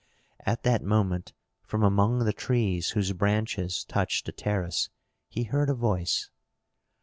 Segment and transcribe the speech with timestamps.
[0.39, 1.31] At that moment
[1.61, 4.89] from among the trees whose branches touched the terrace,
[5.29, 6.31] he heard a voice.